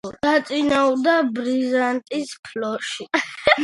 [0.27, 3.13] დაწინაურდა ბიზანტიის ფლოტში.